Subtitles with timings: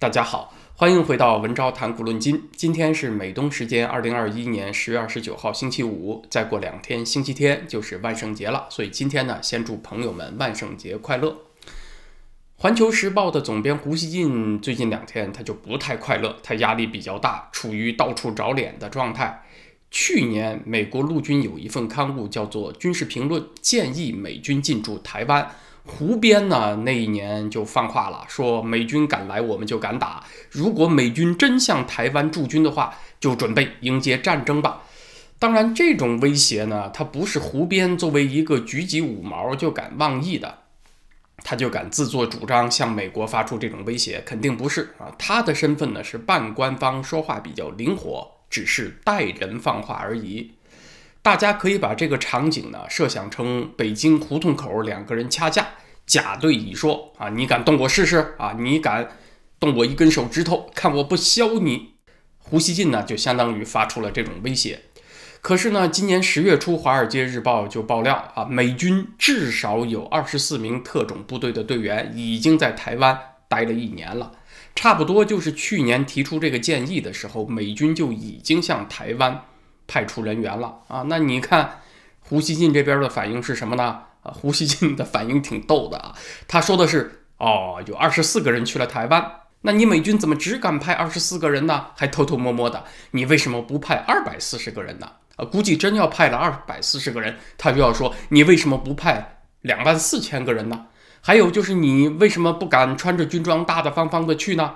[0.00, 2.48] 大家好，欢迎回到文昭谈古论今。
[2.54, 11.38] 今天是美东时间二零二一年十月二十九号星期五，再过两天星期天就是万圣节了，所以今天呢，先祝朋友们万圣节快乐。
[12.58, 19.42] 环球时报的总编胡锡进最近两天他就不太快乐，他压力比较大，处于到处找脸的状态。
[19.90, 25.50] 去年美国陆军有一份刊物叫做《军事评论》，建议美军进驻台湾。
[25.88, 26.76] 胡编呢？
[26.84, 30.22] 那一年就放话了，说美军敢来，我们就敢打。
[30.50, 34.82] 如果美军真向台湾驻军的话，就准备迎接战争吧。
[35.38, 40.58] 当然，这种威胁呢，他不是胡编作为一个局级五毛就敢妄议的，
[41.38, 45.10] 他就敢自作主张向美国发出这种威胁，肯定不是啊。
[45.18, 50.52] 他的身份呢是半官方，说话比较灵活，只是带人放话而已。
[51.28, 55.68] 大家可以把这个场景呢设想成北京胡同口两个人掐架，
[56.06, 58.56] 甲对乙说：“啊，你敢动我试试啊？
[58.58, 59.06] 你敢
[59.60, 61.90] 动我一根手指头，看我不削你！”
[62.40, 64.80] 胡锡进呢就相当于发出了这种威胁。
[65.42, 74.32] 可是呢，今年十月初，《华尔街日报》就爆料啊，美军至少有二十四名特种部队的队员已经在台湾待了一年了，
[74.74, 79.42] 差不多就是去年提出这个建议的时候，美军就已经向台湾。
[79.88, 81.80] 派出人员了啊，那你看
[82.20, 84.02] 胡锡进这边的反应是什么呢？
[84.22, 86.14] 啊，胡锡进的反应挺逗的啊，
[86.46, 91.86] 他说的是哦，有二十四个人去了台湾，那你美军怎么只敢派二十四个人呢？
[91.96, 95.10] 还偷偷摸摸的，你为什么不派二百四十个人呢？
[95.36, 100.86] 啊，估计真要派了二百四十个人，他就要说你为什么不派两万四千个人呢？
[101.20, 104.74] 还有就是你为什么不敢穿着军装大大方方的去呢？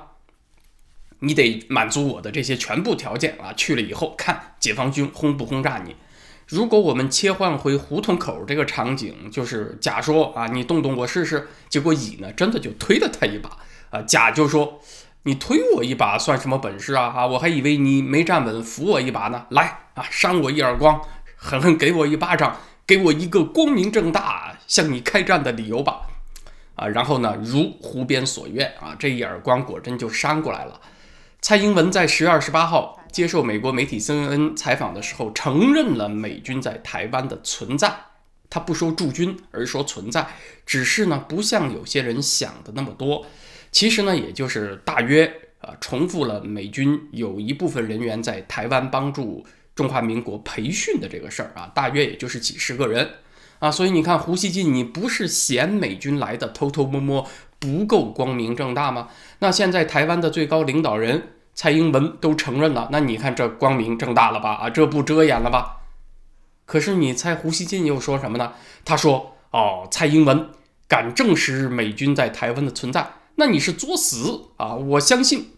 [1.25, 3.53] 你得满足我的这些全部条件啊！
[3.56, 5.95] 去了以后看解放军轰不轰炸你。
[6.48, 11.48] 如果我们切换回胡同口这个场景，就是甲说啊，你动动我试试。
[11.69, 13.56] 结果乙呢，真的就推了他一把
[13.91, 14.03] 啊。
[14.03, 14.81] 甲就说，
[15.23, 17.05] 你推我一把算什么本事啊？
[17.17, 19.47] 啊，我还以为你没站稳扶我一把呢。
[19.51, 21.01] 来啊，扇我一耳光，
[21.36, 26.08] 狠狠给我一巴掌，给我一个光明正大向你开战的理由吧。
[26.75, 30.80] 啊，然后呢，如胡编所愿啊，这一耳光果真就扇过来了。
[31.42, 37.92] 蔡英文在十月二十八号接受美国媒体 CNN 采访的时候，承认了美军在台湾的存在。
[38.48, 40.25] 他不说驻军，而说存在，
[40.64, 43.27] 只是呢，不像有些人想的那么多。
[43.73, 45.27] 其实呢，也就是大约
[45.61, 49.45] 啊，重复了美军有一部分人员在台湾帮助
[49.75, 53.14] 中华民国培训的这个事儿啊，大约也就是几十个人
[53.58, 53.69] 啊。
[53.69, 57.29] 所以你看，胡锡进，你不是嫌美军来的偷偷摸摸。
[57.62, 59.08] 不够光明正大吗？
[59.39, 64.55] 那现在台湾的最高领导人蔡英文都承认了，那你看这光明正大了吧？
[64.55, 65.77] 啊，这不遮掩了吧？
[66.64, 68.55] 可是你猜胡锡进又说什么呢？
[68.84, 70.48] 他说：“哦，蔡英文
[70.89, 73.06] 敢证实美军在台湾的存在，
[73.36, 75.51] 那你是作死啊！”我相信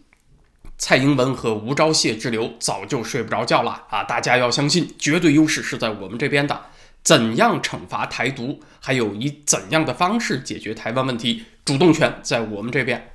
[0.77, 4.03] 蔡英文和吴钊燮之流早就睡不着觉了啊！
[4.03, 6.65] 大家要相信，绝对优势是在我们这边的。
[7.05, 13.11] 怎样惩罚台独，还有以怎样的方式解决台湾问题，主动权在我们这边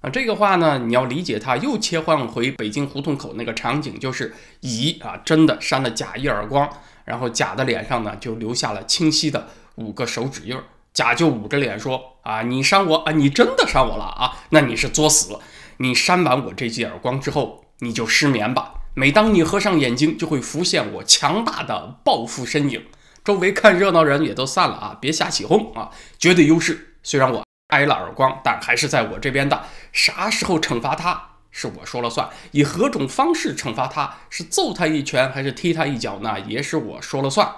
[0.00, 0.10] 啊。
[0.10, 6.68] 这个话呢，你要理解它，又切换回北京胡同口那个场景，就是乙啊真的扇了甲一耳光，
[7.04, 15.38] 然后甲的脸上呢就留下了清晰的五个手指印儿，甲就捂着脸说啊，你扇我啊，你真的扇我了啊，那你是作死，
[15.76, 18.74] 你扇完我这记耳光之后，你就失眠吧。
[18.94, 22.86] 每当你合上眼睛，就会浮现我强大的报复身影。
[23.24, 24.98] 周围看热闹人也都散了啊！
[25.00, 25.90] 别瞎起哄啊！
[26.18, 29.66] 绝对优势，虽然我挨了耳光，但还是在我这边的。
[29.92, 37.48] 啥时候惩罚他是我说了算，以何种方式惩罚他是揍他一拳还是踢他一脚那也是我说了算。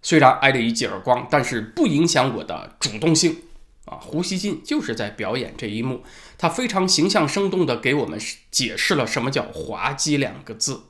[0.00, 3.42] 虽然挨了一记耳光，但是不影响我的主动性
[3.86, 3.98] 啊！
[4.00, 6.04] 胡锡进就是在表演这一幕，
[6.38, 8.18] 他非常形象生动地给我们
[8.50, 10.84] 解释了什么叫滑稽两个字。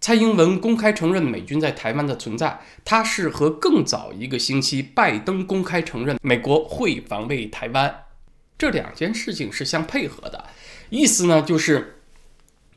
[0.00, 8.04] 蔡英文公开承认美军在台湾的存在，他是和更早一个星期拜登公开承认美国会防卫台湾，
[8.56, 10.44] 这两件事情是相配合的，
[10.90, 12.00] 意思呢就是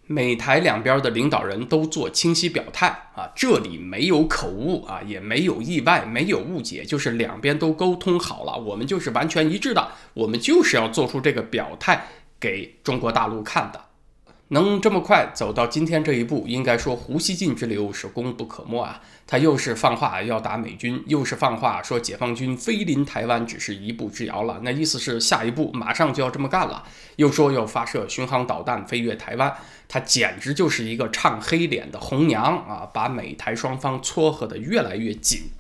[0.07, 12.07] 美台两边的领导人都做清晰表态啊，这里没有口误啊，也没有意外，没有误解，就是两边都沟通好了，我们就是完全一致的，我们就是要做出这个表态
[12.39, 13.85] 给中国大陆看的。
[14.53, 19.01] 能这么快走到今天这一步，应该说胡锡进之流是功不可没啊！
[19.25, 26.83] 他又是放话要打美军，又是放话说解放军飞临台湾只是一步之遥了，那意思是下一步马上就要这么干了。
[27.15, 29.56] 又说要发射巡航导弹飞越台湾，
[29.88, 32.89] 他简直就是一个唱黑脸的红娘啊！
[32.94, 35.51] 把美台双方撮合得越来越紧。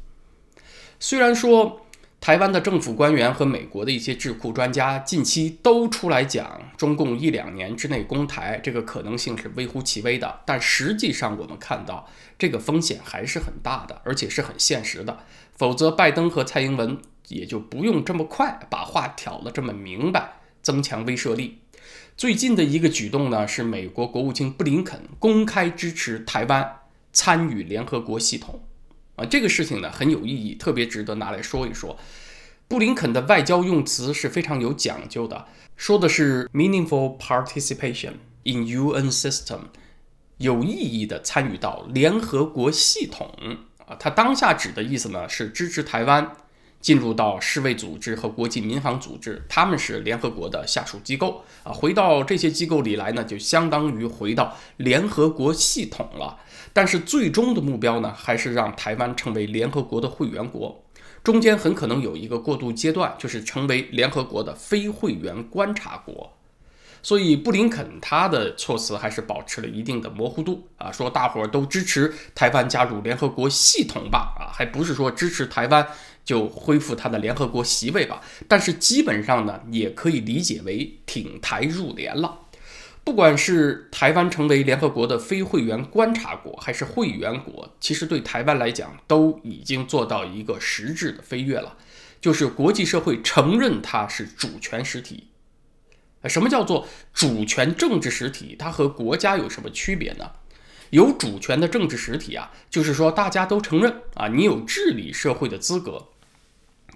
[0.99, 1.85] 虽然说
[2.21, 10.41] 台湾的政府官员和美国的一些智库专家近期都出来讲，中共一两年之内攻台这个可能性是微乎其微的。
[10.45, 12.07] 但实际上，我们看到
[12.37, 15.17] 这个风险还是很大的，而且是很现实的。
[15.57, 21.57] 否则，拜登和蔡英文也就不用这么快把话挑得这么明白，增强威慑力。
[22.15, 26.81] 最近的一个举动呢，是美国国务卿布林肯公开支持台湾
[27.11, 28.61] 参与联合国系统。
[29.25, 31.97] 这个事情呢很有意义，特别值得拿来说一说。
[32.67, 35.45] 布林肯的外交用词是非常有讲究的，
[35.75, 38.13] 说的是 meaningful participation
[38.43, 39.59] in UN system，
[40.37, 43.29] 有意义的参与到联合国系统。
[43.85, 46.31] 啊，他当下指的意思呢是支持台湾
[46.81, 51.43] 进入到世卫组织和国际民航组织，他们是联合国的下属机构。
[51.63, 56.39] 啊，回到这些机构里来呢，就相当于回到联合国系统了。
[56.73, 60.83] 但是最终的目标呢，还是让台湾成为联合国的会员国，
[61.23, 66.33] 中间很可能有一个过渡阶段，就是成为联合国的非会员观察国。
[67.03, 75.87] 所以布林肯他的措辞还是保持了一定的模糊度啊，说大伙儿都支持台湾加入联合国系统吧，啊，还不是说支持台湾
[76.23, 78.21] 就恢复他的联合国席位吧？
[78.47, 82.39] 但是基本上呢，也可以理解为挺台入联了。
[83.03, 91.77] 不管是台湾成为联合国的非会员观察国，还是会员国，其实对台湾来讲都已经做到一个实质的飞跃了，
[92.21, 95.29] 就是国际社会承认它是主权实体。
[96.25, 98.55] 什么叫做主权政治实体？
[98.57, 100.33] 它和国家有什么区别呢？
[100.91, 106.09] 有主权的政治实体啊，就是说大家都承认啊，你有治理社会的资格。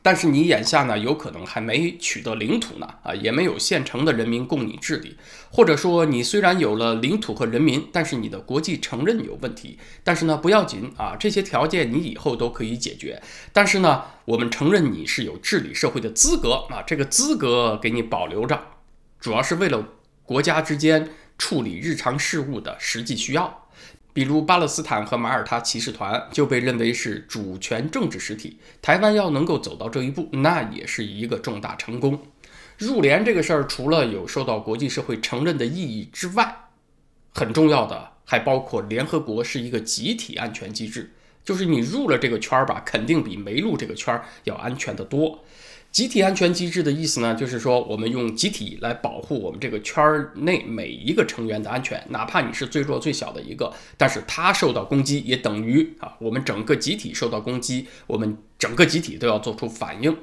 [0.02, 5.18] 但是你眼下呢，有可能还没取得领土呢，啊，也没有现成的人民供你治理，
[5.50, 9.80] 或者说你虽然有了领土和人民，但是你的国际承认有问题。
[10.04, 13.22] 但是呢，不要紧啊，这些条件你以后都可以解决。
[13.52, 18.62] 但是呢，我们承认你是有治理社会的资格啊，这个资格给你保留着，
[19.20, 19.88] 主要是为了
[20.24, 23.65] 国家之间处理日常事务的实际需要。
[24.16, 32.18] 比如巴勒斯坦和马耳他骑士团就被认为是主权政治实体，台湾要能够走到这一步，那也是一个重大成功。
[32.78, 36.70] 入联这个事儿，除了有受到国际社会承认的意义之外，
[37.34, 41.12] 很重要的还包括联合国是一个集体安全机制，
[41.44, 45.44] 就是你入了这个圈儿吧，肯定比没入这个圈儿要安全的多。
[45.96, 60.18] 集体安全机制的意思呢，就是说我们用集体来保护我们这个圈儿内每一个成员的安全，哪怕你是最弱最小的一个，但是他受到攻击也等于啊，我们整个集体受到攻击，我们整个集体都要做出反应。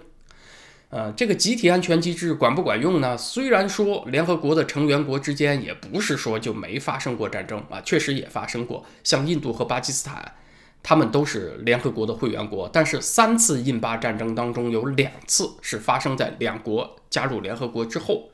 [0.91, 3.17] 呃，这个集体安全机制管不管用呢？
[3.17, 10.35] 虽然说联合国的成员国之间也不是说就没发生过战争啊，确实也发生过，像印度和巴基斯坦。
[10.83, 18.31] 他们都是联合国的会员国，但是三次印巴战争当中有两次是发生在两国加入联合国之后。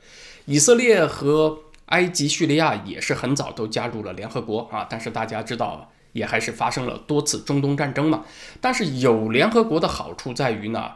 [0.47, 8.25] 以色列和埃及、叙利亚也是很早都加入了联合国啊，但是大家知道，也还是发生了多次中东战争嘛。
[8.61, 10.93] 但是有联合国的好处在于呢，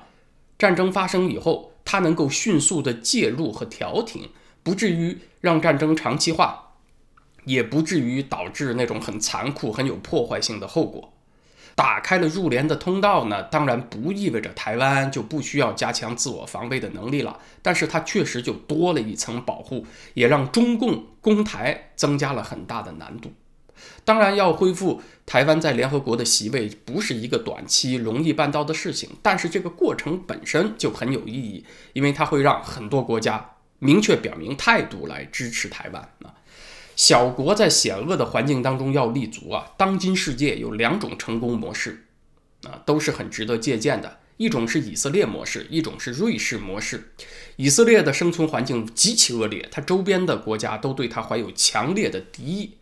[0.59, 4.31] 战争发生以后，它能够迅速的介入和调停，
[4.63, 6.73] 不至于让战争长期化，
[7.45, 11.13] 也不至于导致那种很残酷、很有破坏性的后果。
[11.75, 23.33] 打开了入联的通道呢，当然不意味着台湾就不需要加强自我防卫的能力了，但是它确实就多了一层保护，也让中共攻台增加了很大的难度。
[24.05, 31.65] 当然，要恢复台湾在联合国的席位不是一个短期容易办到的事情，但是这个过程本身就很有意义，
[31.95, 36.35] 因为它会让很多国家明确表明态度来支持台湾啊。
[36.95, 39.73] 小国在险恶的环境当中要立足啊！
[39.77, 42.05] 当今世界有两种成功模式，
[42.65, 44.19] 啊，都是很值得借鉴的。
[44.39, 47.13] 一种是以色列模式，一种是瑞士模式。
[47.57, 52.75] 以色列的生存环境极其恶劣，它周边的国家都对它怀有强烈的敌意。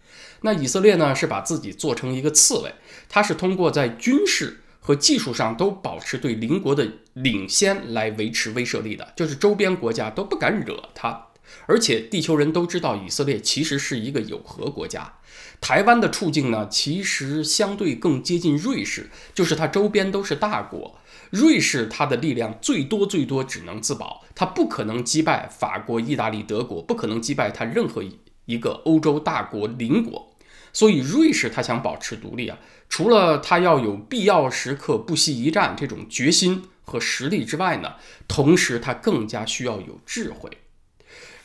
[0.43, 2.73] 那以色列呢，是把自己做成一个刺猬，
[3.09, 11.27] 它是通过在军事和技术上都保持对邻国的领先来维持威慑力的，就是周边国家都不敢惹它。
[11.67, 15.15] 而且地球人都知道，以色列其实是一个有核国家。
[15.61, 20.99] 台湾的处境呢，其实相对更接近瑞士，就是它周边都是大国。
[21.31, 28.03] 瑞士它的力量最多最多只能自保，它不可能击败法国、意大利、德国，不可能击败它任何
[28.47, 30.35] 一个欧洲大国邻国。
[30.73, 37.95] 所以瑞士它想保持独立啊，除了它要有必要时刻不惜一战这种决心和实力之外呢，
[38.27, 40.51] 同时它更加需要有智慧。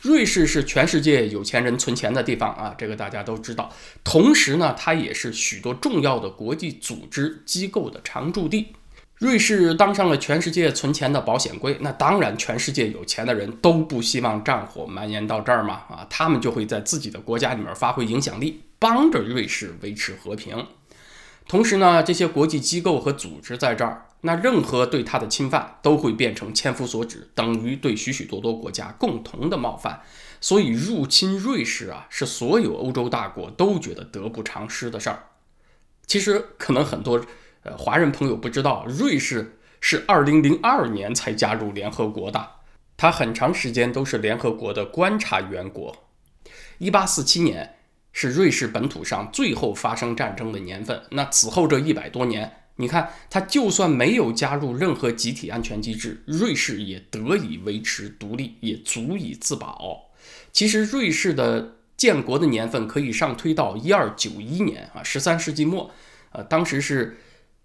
[0.06, 3.72] 瑞士是全世界有钱人存钱的地方啊，这个大家都知道。
[4.04, 8.68] 同时呢，它也是许多重要的国际组织机构的常驻地。
[9.16, 20.66] 瑞士当上了全世界存钱的保险柜，那当然，全世界有钱的人都不希望战火蔓延到这儿嘛，啊，他们就会在自己的国家里面发挥影响力，帮着瑞士维持和平。
[21.48, 30.02] 同时呢，这些国际机构和组织在这儿，那任何对他的侵犯都会变成千夫所指，等于对许许多多国家共同的冒犯。
[30.40, 35.24] 所以，入侵瑞士啊，是所有欧洲大国都觉得得不偿失的事儿。
[36.06, 37.24] 其实，可能很多。
[37.62, 42.48] 呃，华人朋友不知道，瑞士是二零零二年才加入联合国的，
[42.96, 46.04] 它很长时间都是联合国的观察员国。
[46.78, 47.74] 一八四七年
[48.12, 51.02] 是瑞士本土上最后发生战争的年份。
[51.10, 60.10] 那此后这一百多年，你看，它就算没有加入任何集体安全机制，瑞士也得以维持独立，也足以自保。
[60.52, 65.90] 其实，瑞士的建国的年份可以上推到一二九一年啊，十三世纪末，
[66.30, 67.18] 呃，当时是。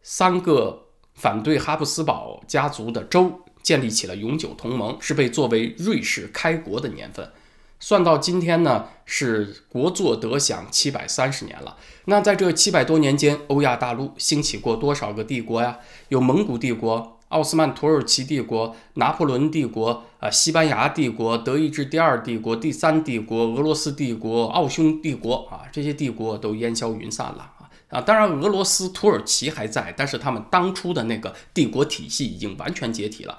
[0.04, 7.32] 三个反对哈布斯堡家族的州建立起了永久同盟，是被作为瑞士开国的年份。
[7.82, 11.78] 算到今天呢，是国祚得享七百三十年了。
[12.06, 15.80] 那在这七百多年间，欧亚大陆兴起过多少个帝国呀？
[16.10, 27.52] 有蒙古帝国、奥斯曼土耳其帝国、拿破仑帝国、啊西班牙帝国、德意志第二帝国、第三帝国、俄罗斯帝国、奥匈帝国啊，这些帝国都烟消云散了。
[27.90, 33.38] 啊，当然，俄罗斯、土耳其还在，但是他们当初的那个帝国体系已经完全解体了。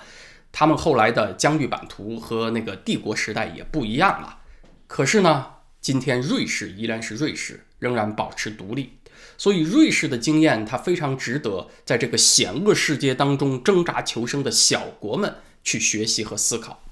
[0.53, 4.39] 他们后来的疆域版图和那个帝国时代也不一样了。
[4.87, 5.47] 可是呢，
[5.81, 8.99] 今天瑞士依然是瑞士，仍然保持独立。
[9.39, 16.83] 所以，瑞士的经验它非常值得在这个险恶世界当中挣扎求生的小国们去学习和思考。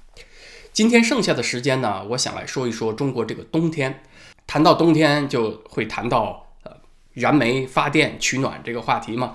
[0.72, 4.02] 今天剩下的时间呢，我想来说一说中国这个冬天。
[4.46, 6.72] 谈到冬天，就会谈到呃。
[7.12, 9.34] 燃煤发电取暖这个话题嘛，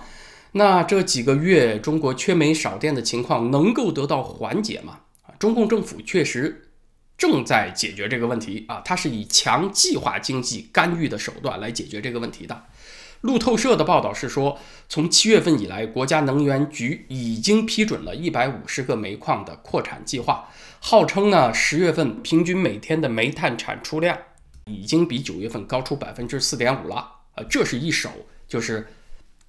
[0.58, 5.02] 那这几个月中国缺煤少电的情况能够得到缓解吗？
[5.24, 6.70] 啊，中共政府确实
[7.18, 12.64] 正在解决这个问题啊，它是以强计划经济干预的手段来解决这个问题的。
[13.20, 14.58] 路透社的报道是说，
[14.88, 20.48] 从七月份以来，国家能源局已经批准了一百五十个煤矿的扩产计划，
[20.80, 24.18] 号称呢十月份平均每天的煤炭产出量
[24.68, 27.12] 已经比九月份高出百分之四点五了。
[27.36, 28.10] 呃，这是一手，
[28.48, 28.88] 就是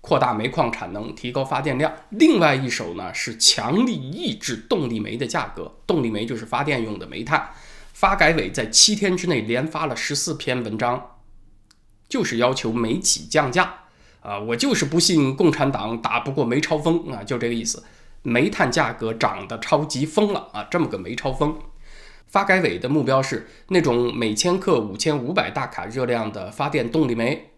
[0.07, 5.79] 扩大煤矿产能，提高发电量；另外一手呢，是强力抑制动力煤的价格。
[5.85, 7.51] 动力煤就是发电用的煤炭。
[7.93, 11.17] 发改委在七天之内连发了十四篇文章，
[12.09, 13.81] 就是要求煤企降价。
[14.21, 17.83] 啊，我就是不信共产党打不过煤超风啊，就这个意思。
[18.23, 21.59] 煤炭价格涨得超级疯了啊，这么个煤超风。
[22.29, 27.51] 发改委的目标是那种每千克五千五百大卡热量的发电动力煤。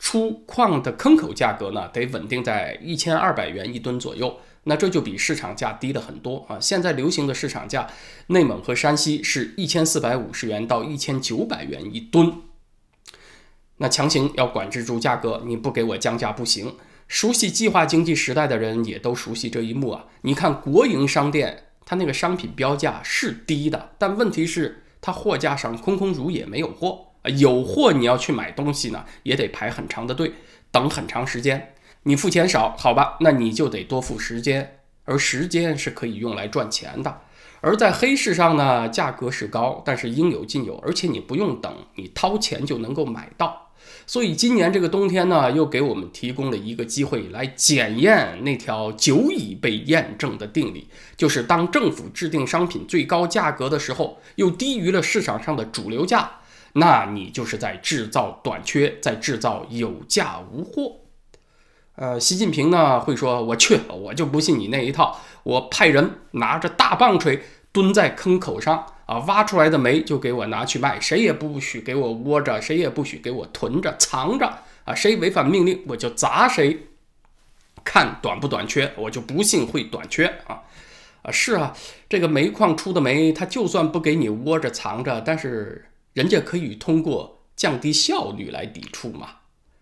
[0.00, 6.58] 出矿的坑口价格呢，得稳定在一千二百元一吨左右，那这就比市场价低了很多啊。
[6.58, 7.86] 现在流行的市场价，
[8.28, 12.32] 内蒙和山西是一千四百五十元到一千九百元一吨，
[13.76, 16.74] 那强行要管制住价格，你不给我降价不行。
[17.06, 20.06] 熟悉计划经济时代的人也都熟悉这一幕啊。
[20.22, 27.09] 你看国营商店，它那个商品标价是低的，但问题是它货架上空空如也，没有货。
[27.22, 30.32] 啊有货你要去买东西呢，也得排很长的队，
[30.70, 31.74] 等很长时间。
[32.04, 37.20] 你付钱少，好吧，那你就得多付时间，而时间是可以用来赚钱的。
[37.60, 43.66] 而在黑市上呢，价格是高，但是应有尽有，而且你不用等，你掏钱就能够买到。
[44.06, 56.39] 所以今年这个冬天呢，又给我们提供了一个机会来检验那条久已被验证的定理，就是当政府制定商品最高价格的时候，又低于了市场上的主流价。
[56.74, 60.96] 那你就是在制造短缺，在制造有价无货。
[61.96, 65.20] 呃，习近平呢会说：“我去，我就不信你那一套。
[65.42, 74.94] 我派人拿着大棒槌蹲在坑口上啊，挖出来的煤就给我拿去卖，谁也不许给我窝着，谁也不许给我囤着藏着啊！
[74.94, 76.86] 谁违反命令，我就砸谁。
[77.84, 80.62] 看短不短缺，我就不信会短缺啊！
[81.22, 81.76] 啊，是啊，
[82.08, 85.89] 这个煤矿出的煤，它就算不给你窝着藏着，但是。
[86.12, 89.28] 人家可以通过降低效率来抵触嘛？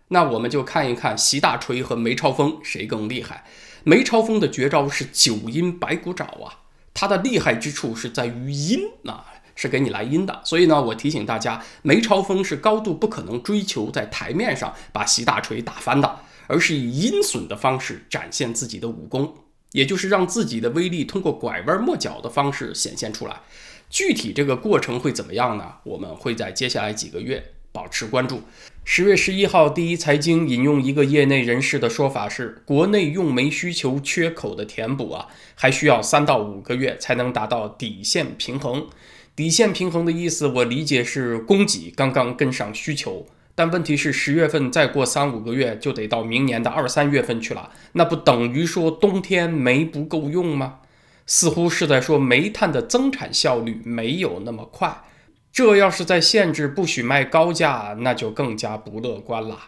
[0.09, 3.45] 那我们就看一看习大锤和梅超风谁更厉害。
[3.83, 10.41] 梅超风的绝招是九阴白骨爪啊，他的厉害之处是在于阴啊，是给你来阴的。
[10.43, 19.33] 所以呢，我提醒大家，梅超风是高度不可能追求在台面上把习大锤打翻的，而是以阴损的方式展现自己的武功，
[19.71, 23.41] 也就是让自己的威力通过拐弯抹角的方式显现出来。
[23.89, 25.75] 具体这个过程会怎么样呢？
[25.83, 28.43] 我们会在接下来几个月保持关注。
[28.83, 38.87] 十月十一号，第一财经引用一个业内人士的说法是，国内用煤需求缺口的填补啊，还需要三到五个月才能达到底线平衡。
[39.35, 43.27] 底线平衡的意思，我理解是供给刚刚跟上需求。
[43.59, 50.75] 但问题是，十月份再过三五个月就得到明年的二三月份去了，那不等于说冬天煤不够用吗？
[51.25, 55.01] 似乎是在说煤炭的增产效率没有那么快。
[55.51, 59.59] 这要是在限制不许卖高价，那就更加不乐观了。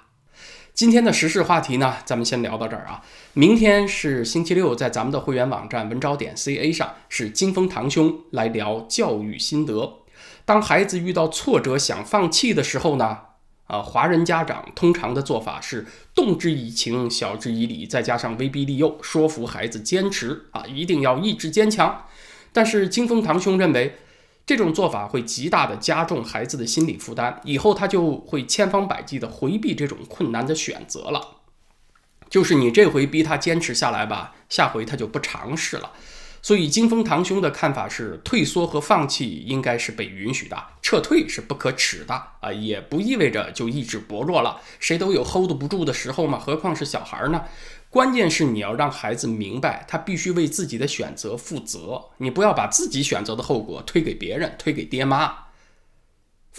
[0.74, 3.04] 今天的时事话题呢，咱们先聊到这儿啊。
[3.34, 9.96] 明天是星期六，在咱们的会员网站文招点 ca 上，是金风堂兄来聊教育心得。
[10.46, 13.18] 当孩子遇到挫折想放弃的时候呢？
[13.72, 22.06] 啊，华人家长通常的做法是动之以情，晓之以理，再加上威逼利诱，说服孩子坚持啊，一定要意志坚强。
[22.52, 23.96] 但是金风堂兄认为，
[24.46, 31.38] 这种做法会极大的加重孩子的心理负担，以后他就会千方百计的回避这种困难的选择了。
[32.30, 35.94] 就是你这回逼他坚持下来吧，下回他就不尝试了。
[36.42, 44.60] 所以，金风堂兄的看法是，退缩和放弃应该是被允许的，撤退是不可耻的啊，也不意味着就意志薄弱了。
[44.80, 47.44] 谁都有 hold 不住的时候嘛，何况是小孩呢？
[47.92, 55.51] 关键是你要让孩子明白，他必须为自己的选择负责，你不要把自己选择的后果推给别人，推给爹妈。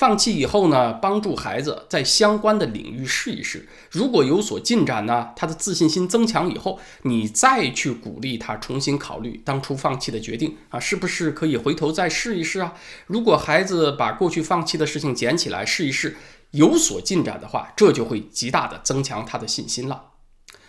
[0.03, 12.75] 放弃以后呢，帮助孩子在相关的领域试一试，如果有所进展呢，他的自信心增强以后，你再去鼓励他重新考虑当初放弃的决定啊，是不是可以回头再试一试啊？
[13.07, 16.17] 如果孩子把过去放弃的事情捡起来试一试，
[16.51, 20.07] 有所进展的话，这就会极大的增强他的信心了。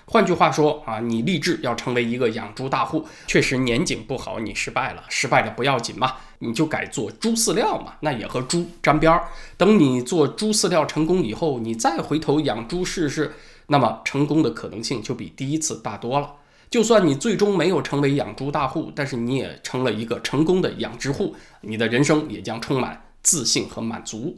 [0.05, 9.29] 换句话说啊，你立志要成为一个养猪大户，确实年景不好，你失败了，失败了不要紧嘛，你就改做猪饲料嘛，那也和猪沾边儿。
[9.57, 13.33] 等你做猪饲料成功以后，你再回头养猪试试，
[13.67, 16.33] 那么成功的可能性就比第一次大多了。
[16.69, 24.35] 就算你最终没有成为养猪大户，但是你也成了一个成功的养殖户，你的人生也将充满自信和满足。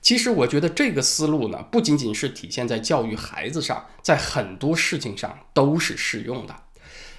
[0.00, 6.54] 其实我觉得这个思路呢，不仅仅是体现在教育孩子上，在很多事情上都是适用的。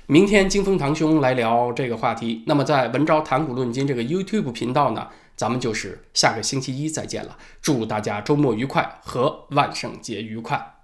[0.08, 7.36] 明天金风堂兄来聊这个话题，那么在文昭谈古论今这个 YouTube 频道呢，咱们就是下个星期一再见了。
[7.60, 10.75] 祝大家周末愉快和万圣节愉快。